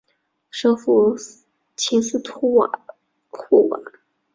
[0.49, 1.15] 首府
[1.75, 2.67] 琴斯托
[3.37, 3.79] 霍瓦。